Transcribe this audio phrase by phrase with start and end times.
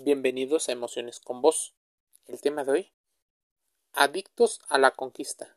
[0.00, 1.74] Bienvenidos a Emociones con Vos.
[2.26, 2.92] El tema de hoy:
[3.94, 5.56] Adictos a la conquista.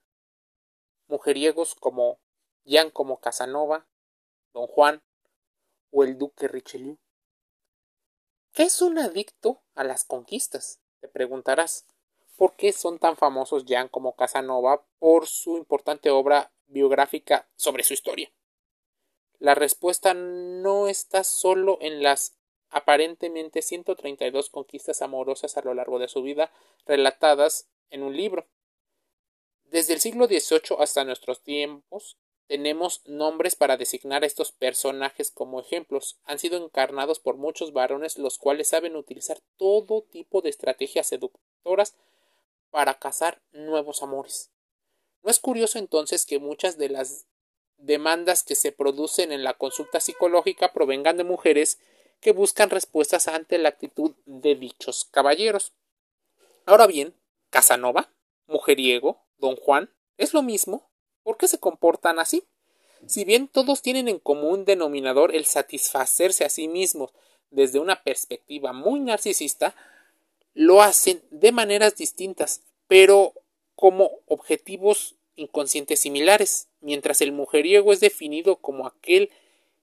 [1.08, 2.20] Mujeriegos como
[2.90, 3.86] como Casanova,
[4.54, 5.04] Don Juan
[5.92, 6.98] o el Duque Richelieu.
[8.54, 10.80] ¿Qué es un adicto a las conquistas?
[11.02, 11.86] Te preguntarás.
[12.38, 18.32] ¿Por qué son tan famosos como Casanova por su importante obra biográfica sobre su historia?
[19.38, 22.39] La respuesta no está solo en las
[22.70, 26.52] aparentemente 132 conquistas amorosas a lo largo de su vida
[26.86, 28.48] relatadas en un libro.
[29.66, 35.60] Desde el siglo XVIII hasta nuestros tiempos tenemos nombres para designar a estos personajes como
[35.60, 36.18] ejemplos.
[36.24, 41.96] Han sido encarnados por muchos varones los cuales saben utilizar todo tipo de estrategias seductoras
[42.72, 44.52] para cazar nuevos amores.
[45.22, 47.28] ¿No es curioso entonces que muchas de las
[47.78, 51.80] demandas que se producen en la consulta psicológica provengan de mujeres
[52.20, 55.74] que buscan respuestas ante la actitud de dichos caballeros.
[56.66, 57.16] Ahora bien,
[57.50, 58.12] Casanova,
[58.48, 60.90] mujeriego, don Juan, ¿es lo mismo?
[61.24, 62.44] ¿Por qué se comportan así?
[63.08, 67.12] Si bien todos tienen en común denominador el satisfacerse a sí mismos
[67.50, 69.76] desde una perspectiva muy narcisista,
[70.54, 73.34] lo hacen de maneras distintas, pero
[73.76, 79.32] como objetivos inconscientes similares, mientras el mujeriego es definido como aquel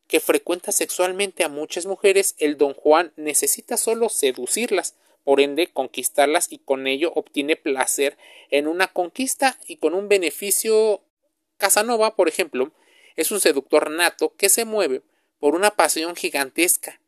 [0.08, 6.46] que frecuenta sexualmente a muchas mujeres, el don Juan necesita solo seducirlas, por ende conquistarlas
[6.52, 8.16] y con ello obtiene placer
[8.50, 11.02] en una conquista y con un beneficio.
[11.56, 12.70] Casanova, por ejemplo,
[13.16, 15.02] es un seductor nato que se mueve
[15.40, 17.00] por una pasión gigantesca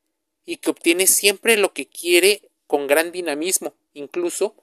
[0.44, 4.56] y que obtiene siempre lo que quiere con gran dinamismo, incluso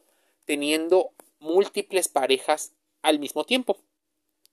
[0.44, 3.77] teniendo múltiples parejas al mismo tiempo.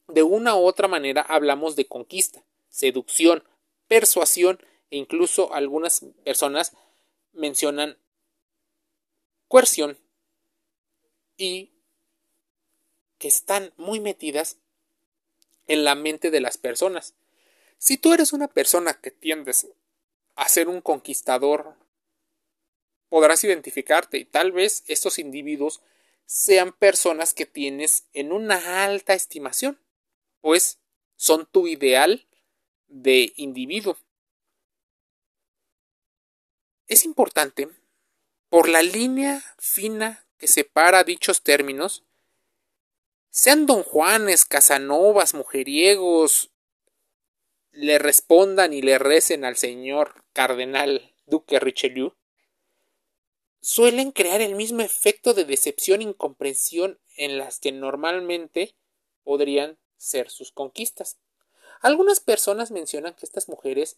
[0.06, 3.42] De una u otra manera hablamos de conquista, seducción,
[3.92, 4.58] persuasión
[4.90, 6.72] e incluso algunas personas
[7.34, 7.98] mencionan
[9.48, 9.98] coerción
[11.36, 11.72] y
[13.18, 14.56] que están muy metidas
[15.68, 17.12] en la mente de las personas.
[17.76, 19.68] Si tú eres una persona que tiendes
[20.36, 21.74] a ser un conquistador,
[23.10, 25.82] podrás identificarte y tal vez estos individuos
[26.24, 29.78] sean personas que tienes en una alta estimación,
[30.40, 30.78] pues
[31.16, 32.26] son tu ideal
[32.92, 33.96] de individuo.
[36.86, 37.68] Es importante,
[38.50, 42.04] por la línea fina que separa dichos términos,
[43.30, 46.50] sean don Juanes, Casanovas, mujeriegos,
[47.70, 52.14] le respondan y le recen al señor cardenal Duque Richelieu,
[53.62, 58.74] suelen crear el mismo efecto de decepción e incomprensión en las que normalmente
[59.24, 61.16] podrían ser sus conquistas.
[61.82, 63.96] Algunas personas mencionan que estas mujeres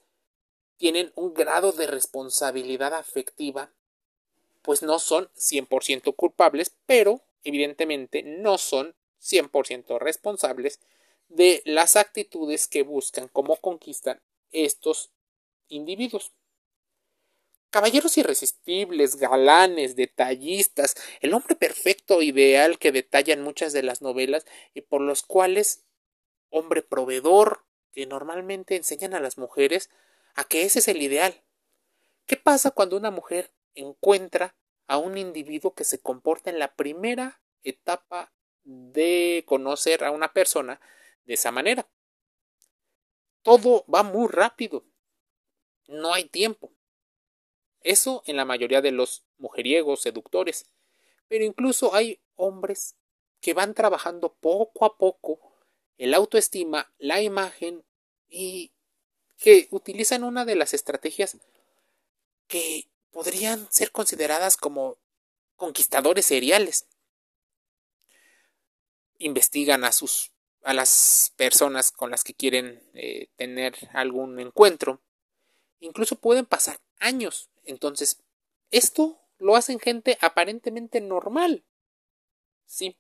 [0.79, 3.71] tienen un grado de responsabilidad afectiva,
[4.63, 10.81] pues no son 100% culpables, pero evidentemente no son 100% responsables
[11.29, 14.19] de las actitudes que buscan como conquistan
[14.51, 15.11] estos
[15.69, 16.33] individuos.
[17.69, 24.81] Caballeros irresistibles, galanes, detallistas, el hombre perfecto ideal que detallan muchas de las novelas y
[24.81, 25.83] por los cuales
[26.51, 29.89] hombre proveedor, que normalmente enseñan a las mujeres
[30.35, 31.43] a que ese es el ideal.
[32.27, 34.57] ¿Qué pasa cuando una mujer encuentra
[34.87, 38.33] a un individuo que se comporta en la primera etapa
[38.65, 40.81] de conocer a una persona
[41.25, 41.89] de esa manera?
[43.43, 44.85] Todo va muy rápido.
[45.87, 46.73] No hay tiempo.
[47.81, 50.71] Eso en la mayoría de los mujeriegos seductores.
[51.29, 52.97] Pero incluso hay hombres
[53.41, 55.54] que van trabajando poco a poco
[55.99, 57.85] el autoestima, la imagen
[58.29, 58.73] y
[59.39, 61.39] que utilizan una de las estrategias
[62.47, 64.99] que podrían ser consideradas como
[65.57, 66.87] conquistadores seriales.
[69.19, 70.33] Investigan a sus
[70.65, 75.03] a las personas con las que quieren eh, tener algún encuentro.
[75.79, 77.51] Incluso pueden pasar años.
[77.65, 78.23] Entonces,
[78.71, 81.65] esto lo hacen gente aparentemente normal.
[82.65, 82.97] Sí,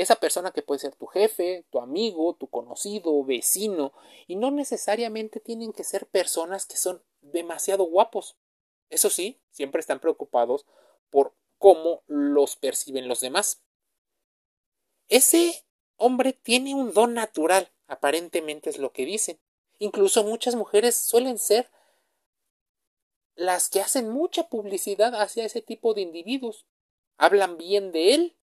[0.00, 3.92] esa persona que puede ser tu jefe, tu amigo, tu conocido, vecino,
[4.26, 8.38] y no necesariamente tienen que ser personas que son demasiado guapos.
[8.88, 10.64] Eso sí, siempre están preocupados
[11.10, 13.62] por cómo los perciben los demás.
[15.08, 15.66] Ese
[15.96, 19.38] hombre tiene un don natural, aparentemente es lo que dicen.
[19.78, 21.70] Incluso muchas mujeres suelen ser
[23.34, 26.64] las que hacen mucha publicidad hacia ese tipo de individuos.
[27.18, 28.36] Hablan bien de él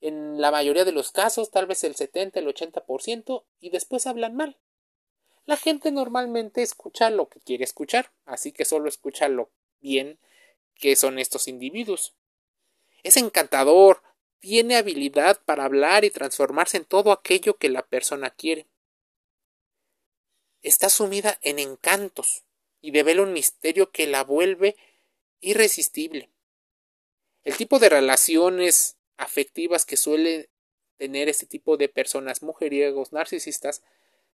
[0.00, 4.36] en la mayoría de los casos, tal vez el 70, el 80%, y después hablan
[4.36, 4.58] mal.
[5.44, 9.50] La gente normalmente escucha lo que quiere escuchar, así que solo escucha lo
[9.80, 10.18] bien
[10.74, 12.14] qué son estos individuos.
[13.02, 14.02] Es encantador,
[14.40, 18.66] tiene habilidad para hablar y transformarse en todo aquello que la persona quiere.
[20.62, 22.44] Está sumida en encantos
[22.80, 24.76] y devela un misterio que la vuelve
[25.40, 26.30] irresistible.
[27.44, 30.48] El tipo de relaciones afectivas que suele
[30.96, 33.82] tener este tipo de personas mujeriegos narcisistas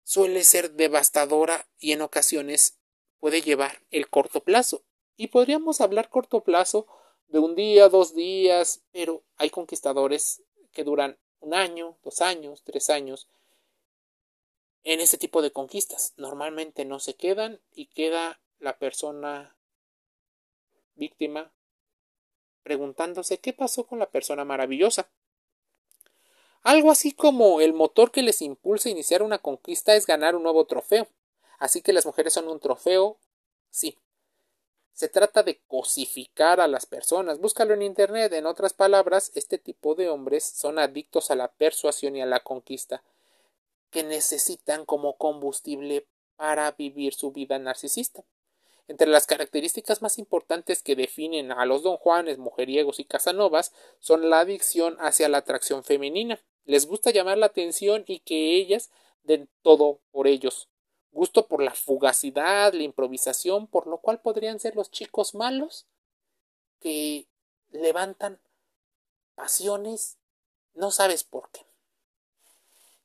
[0.05, 2.79] suele ser devastadora y en ocasiones
[3.21, 4.85] puede llevar el corto plazo.
[5.17, 6.87] Y podríamos hablar corto plazo
[7.29, 10.43] de un día, dos días, pero hay conquistadores
[10.73, 13.29] que duran un año, dos años, tres años
[14.85, 16.15] en este tipo de conquistas.
[16.17, 19.57] Normalmente no se quedan y queda la persona
[20.95, 21.53] víctima
[22.63, 25.09] preguntándose qué pasó con la persona maravillosa.
[26.63, 30.45] Algo así como el motor que les impulsa a iniciar una conquista es ganar un
[30.45, 31.09] nuevo trofeo.
[31.59, 33.19] Así que las mujeres son un trofeo,
[33.71, 33.99] sí.
[34.93, 37.41] Se trata de cosificar a las personas.
[37.41, 38.33] Búscalo en Internet.
[38.35, 42.41] En otras palabras, este tipo de hombres son adictos a la persuasión y a la
[42.41, 43.03] conquista,
[43.91, 46.07] que necesitan como combustible
[46.37, 48.23] para vivir su vida narcisista.
[48.89, 54.29] Entre las características más importantes que definen a los don Juanes, mujeriegos y casanovas son
[54.29, 56.41] la adicción hacia la atracción femenina.
[56.65, 58.91] Les gusta llamar la atención y que ellas
[59.23, 60.69] den todo por ellos.
[61.13, 65.87] Gusto por la fugacidad, la improvisación, por lo cual podrían ser los chicos malos
[66.81, 67.29] que
[67.71, 68.41] levantan
[69.35, 70.19] pasiones,
[70.75, 71.61] no sabes por qué.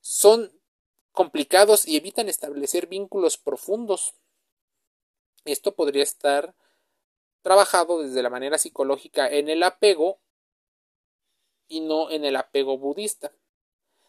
[0.01, 0.51] Son
[1.11, 4.13] complicados y evitan establecer vínculos profundos
[5.47, 6.53] esto podría estar
[7.41, 10.19] trabajado desde la manera psicológica en el apego
[11.67, 13.31] y no en el apego budista.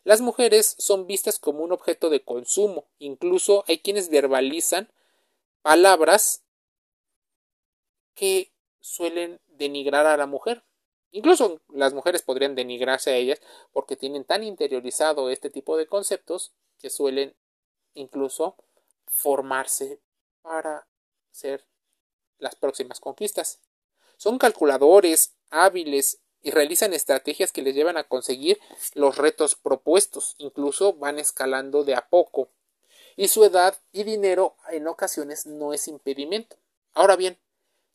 [0.03, 4.91] Las mujeres son vistas como un objeto de consumo, incluso hay quienes verbalizan
[5.63, 6.43] palabras
[8.15, 8.51] que
[8.81, 10.65] suelen denigrar a la mujer.
[11.13, 13.41] Incluso las mujeres podrían denigrarse a ellas
[13.73, 17.37] porque tienen tan interiorizado este tipo de conceptos que suelen
[17.95, 18.57] incluso
[19.07, 20.01] formarse
[20.43, 20.88] para
[21.39, 21.65] ser
[22.39, 23.61] las próximas conquistas.
[24.17, 28.61] Son calculadores, hábiles y realizan estrategias que les llevan a conseguir
[28.95, 32.49] los retos propuestos, incluso van escalando de a poco.
[33.17, 36.57] Y su edad y dinero en ocasiones no es impedimento.
[36.93, 37.39] Ahora bien,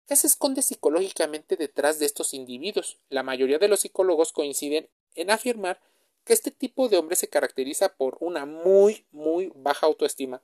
[0.08, 3.00] ¿qué se esconde psicológicamente detrás de estos individuos?
[3.10, 5.82] La mayoría de los psicólogos coinciden en afirmar
[6.26, 10.42] que este tipo de hombre se caracteriza por una muy, muy baja autoestima,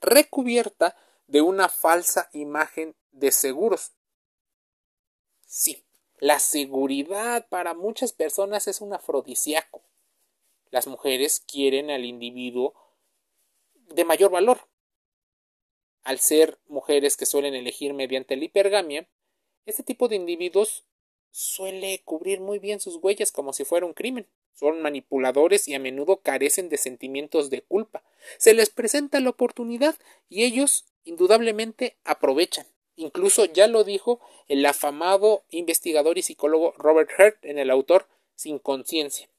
[0.00, 0.96] recubierta
[1.26, 3.92] de una falsa imagen de seguros.
[5.46, 5.84] Sí,
[6.18, 9.82] la seguridad para muchas personas es un afrodisíaco.
[10.70, 12.74] Las mujeres quieren al individuo
[13.74, 14.68] de mayor valor.
[16.02, 19.08] Al ser mujeres que suelen elegir mediante la hipergamia,
[19.64, 20.84] este tipo de individuos
[21.30, 24.26] suele cubrir muy bien sus huellas como si fuera un crimen.
[24.54, 28.02] Son manipuladores y a menudo carecen de sentimientos de culpa.
[28.38, 29.96] Se les presenta la oportunidad
[30.30, 32.66] y ellos indudablemente aprovechan.
[32.96, 38.58] Incluso ya lo dijo el afamado investigador y psicólogo Robert Hurt en el autor Sin
[38.58, 39.30] conciencia.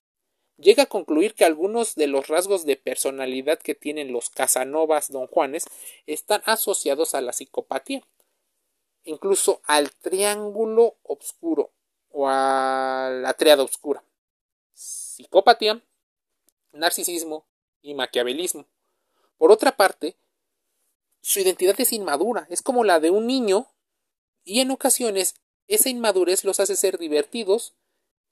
[0.57, 5.27] Llega a concluir que algunos de los rasgos de personalidad que tienen los Casanovas Don
[5.27, 5.65] Juanes
[6.07, 8.01] están asociados a la psicopatía,
[9.03, 11.71] incluso al triángulo oscuro
[12.09, 14.03] o a la triada oscura.
[14.73, 15.83] Psicopatía,
[16.71, 17.45] narcisismo
[17.83, 18.65] y maquiavelismo.
[19.37, 20.15] Por otra parte,
[21.27, 23.67] su identidad es inmadura, es como la de un niño,
[24.45, 25.35] y en ocasiones
[25.67, 27.75] esa inmadurez los hace ser divertidos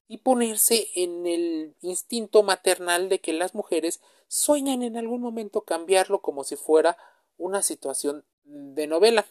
[0.08, 4.00] y ponerse en el instinto maternal de que las mujeres
[4.30, 6.98] sueñan en algún momento cambiarlo como si fuera
[7.36, 9.26] una situación de novela.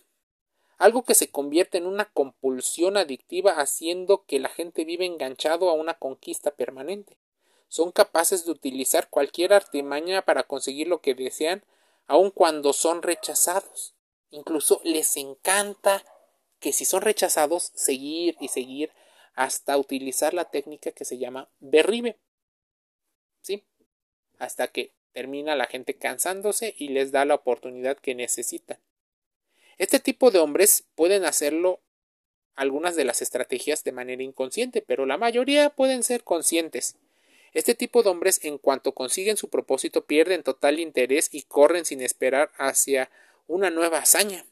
[0.77, 5.73] Algo que se convierte en una compulsión adictiva haciendo que la gente vive enganchado a
[5.73, 7.17] una conquista permanente.
[7.69, 11.65] Son capaces de utilizar cualquier artimaña para conseguir lo que desean
[12.07, 13.95] aun cuando son rechazados.
[14.31, 16.05] Incluso les encanta
[16.61, 18.91] que si son rechazados, seguir y seguir
[19.35, 22.17] hasta utilizar la técnica que se llama derribe.
[23.43, 23.65] ¿Sí?
[24.39, 28.79] Hasta que termina la gente cansándose y les da la oportunidad que necesitan.
[29.79, 31.81] Este tipo de hombres pueden hacerlo
[32.55, 36.97] algunas de las estrategias de manera inconsciente, pero la mayoría pueden ser conscientes.
[37.55, 42.01] Este tipo de hombres, en cuanto consiguen su propósito, pierden total interés y corren sin
[42.01, 43.11] esperar hacia
[43.47, 44.45] una nueva hazaña.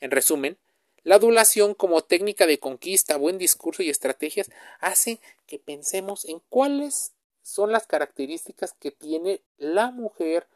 [0.00, 0.56] En resumen,
[1.02, 7.12] la adulación como técnica de conquista, buen discurso y estrategias hace que pensemos en cuáles
[7.42, 10.46] son las características que tiene la mujer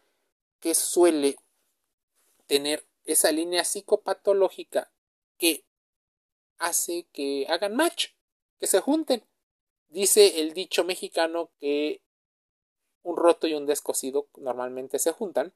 [0.60, 1.36] que suele
[2.46, 4.90] tener esa línea psicopatológica
[5.38, 5.64] que
[6.56, 8.10] hace que hagan match,
[8.58, 9.22] que se junten.
[9.88, 12.02] Dice el dicho mexicano que
[13.02, 15.54] un roto y un descosido normalmente se juntan,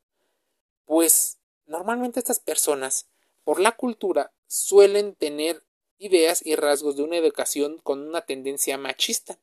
[0.86, 3.08] pues normalmente estas personas,
[3.44, 5.62] por la cultura, suelen tener
[5.98, 9.38] ideas y rasgos de una educación con una tendencia machista.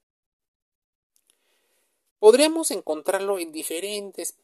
[2.19, 4.37] Podríamos encontrarlo en diferentes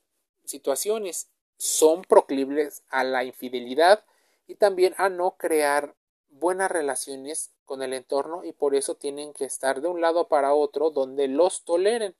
[0.46, 1.28] situaciones.
[1.58, 4.06] Son proclives a la infidelidad
[4.48, 5.96] y también a no crear
[6.40, 10.54] buenas relaciones con el entorno y por eso tienen que estar de un lado para
[10.54, 12.16] otro donde los toleren.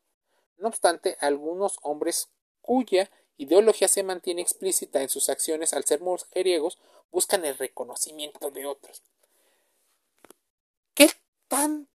[0.58, 2.30] No obstante, algunos hombres
[2.62, 6.80] cuya ideología se mantiene explícita en sus acciones al ser mujeriegos
[7.12, 9.04] buscan el reconocimiento de otros.
[10.94, 11.10] ¿Qué
[11.48, 11.88] tan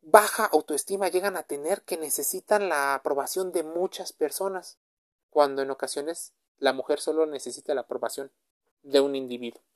[0.00, 4.78] baja autoestima llegan a tener que necesitan la aprobación de muchas personas,
[5.30, 8.30] cuando en ocasiones la mujer solo necesita la aprobación
[8.82, 9.67] de un individuo?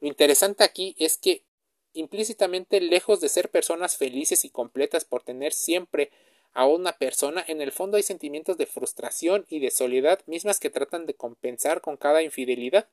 [0.00, 1.44] Lo interesante aquí es que
[1.92, 6.10] implícitamente, lejos de ser personas felices y completas por tener siempre
[6.52, 10.70] a una persona, en el fondo hay sentimientos de frustración y de soledad mismas que
[10.70, 12.88] tratan de compensar con cada infidelidad.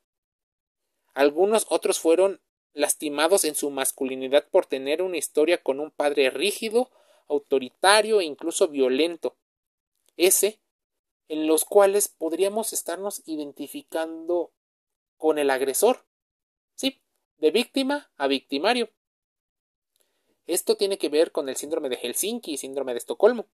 [1.14, 2.40] Algunos otros fueron
[2.74, 6.90] lastimados en su masculinidad por tener una historia con un padre rígido,
[7.28, 9.36] autoritario e incluso violento.
[10.16, 10.60] Ese
[11.28, 14.52] en los cuales podríamos estarnos identificando
[15.16, 16.04] con el agresor.
[17.38, 18.90] De víctima a victimario.
[20.46, 23.46] Esto tiene que ver con el síndrome de Helsinki y síndrome de Estocolmo.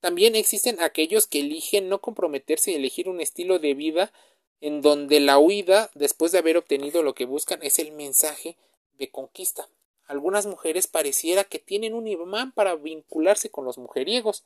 [0.00, 4.12] También existen aquellos que eligen no comprometerse y elegir un estilo de vida
[4.60, 8.56] en donde la huida, después de haber obtenido lo que buscan, es el mensaje
[8.98, 9.68] de conquista.
[10.06, 14.44] Algunas mujeres pareciera que tienen un imán para vincularse con los mujeriegos,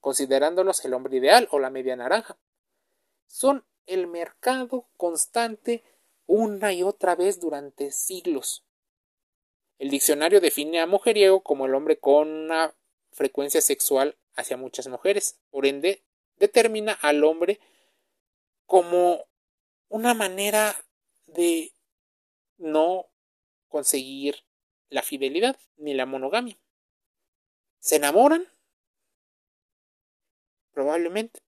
[0.00, 2.38] considerándolos el hombre ideal o la media naranja.
[3.26, 5.82] Son el mercado constante
[6.26, 8.64] una y otra vez durante siglos.
[9.78, 12.74] El diccionario define a mujeriego como el hombre con una
[13.10, 15.40] frecuencia sexual hacia muchas mujeres.
[15.50, 16.04] Por ende,
[16.36, 17.60] determina al hombre
[18.66, 19.26] como
[19.88, 20.84] una manera
[21.26, 21.74] de
[22.58, 23.06] no
[23.68, 24.44] conseguir
[24.88, 26.58] la fidelidad ni la monogamia.
[27.78, 28.46] ¿Se enamoran?
[30.72, 31.40] Probablemente.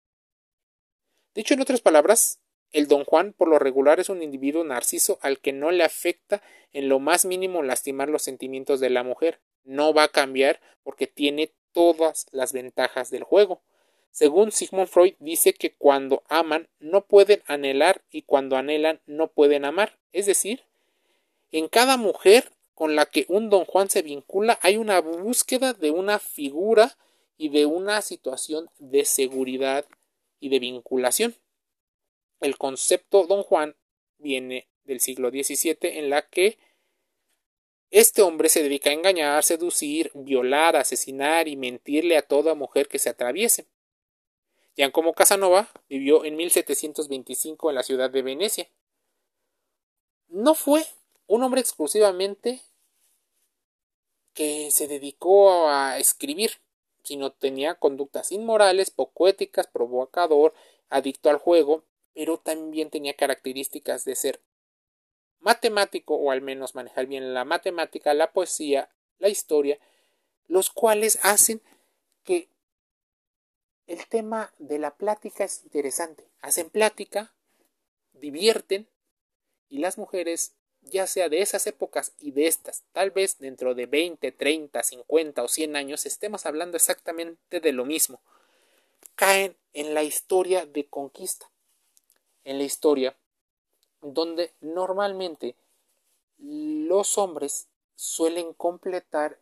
[1.35, 2.41] Dicho en otras palabras,
[2.75, 6.43] el don Juan por lo regular es un individuo narciso al que no le afecta
[6.73, 9.39] en lo más mínimo lastimar los sentimientos de la mujer.
[9.63, 13.63] No va a cambiar porque tiene todas las ventajas del juego.
[14.11, 19.65] Según Sigmund Freud dice que cuando aman no pueden anhelar y cuando anhelan no pueden
[19.65, 19.97] amar.
[20.13, 20.65] Es decir,
[21.53, 25.93] en cada mujer con la que un don Juan se vincula hay una búsqueda de
[25.93, 26.97] una figura
[27.39, 29.85] y de una situación de seguridad
[30.41, 31.37] y de vinculación.
[32.41, 33.77] El concepto Don Juan
[34.19, 36.59] viene del siglo XVII en la que
[37.91, 42.99] este hombre se dedica a engañar, seducir, violar, asesinar y mentirle a toda mujer que
[42.99, 43.67] se atraviese.
[44.77, 48.69] Giacomo Casanova vivió en 1725 en la ciudad de Venecia.
[50.27, 50.85] No fue
[51.29, 52.61] un hombre exclusivamente
[54.33, 56.51] que se dedicó a escribir,
[57.05, 60.53] sino tenía conductas inmorales, poco éticas, provocador,
[60.89, 64.41] adicto al juego pero también tenía características de ser
[65.41, 69.79] matemático o al menos manejar bien la matemática, la poesía, la historia,
[70.47, 71.61] los cuales hacen
[72.23, 72.49] que
[73.87, 76.27] el tema de la plática es interesante.
[76.41, 77.35] Hacen plática,
[78.13, 78.89] divierten
[79.69, 83.87] y las mujeres, ya sea de esas épocas y de estas, tal vez dentro de
[83.87, 88.23] 20, 30, 50 o 100 años estemos hablando exactamente de lo mismo.
[89.15, 91.51] Caen en la historia de conquista
[92.45, 93.17] en la historia
[94.01, 95.57] donde normalmente
[96.39, 99.41] los hombres suelen completar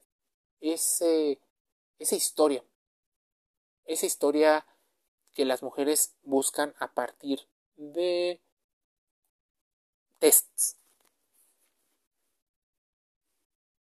[0.60, 1.40] ese,
[1.98, 2.64] esa historia,
[3.84, 4.66] esa historia
[5.32, 7.40] que las mujeres buscan a partir
[7.76, 8.40] de
[10.18, 10.76] tests.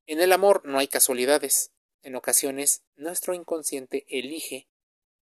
[0.05, 1.71] En el amor no hay casualidades.
[2.01, 4.67] En ocasiones nuestro inconsciente elige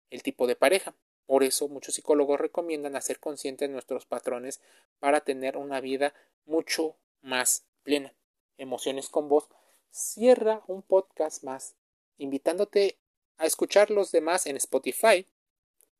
[0.09, 0.93] el tipo de pareja.
[1.29, 4.61] Por eso muchos psicólogos recomiendan hacer conscientes nuestros patrones
[4.97, 8.15] para tener una vida mucho más plena.
[8.57, 9.47] Emociones con voz
[9.91, 11.75] cierra un podcast más,
[12.17, 12.97] invitándote
[13.37, 15.27] a escuchar los demás en Spotify.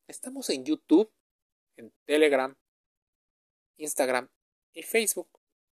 [0.08, 1.12] Estamos en YouTube,
[1.76, 2.56] en Telegram,
[3.76, 4.30] Instagram
[4.72, 5.28] y Facebook.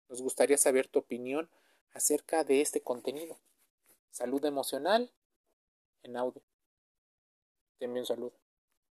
[0.08, 1.50] Nos gustaría saber tu opinión
[1.92, 3.38] acerca de este contenido.
[4.12, 5.12] Salud emocional
[6.04, 6.42] en audio.
[7.80, 8.41] Te envío un saludo.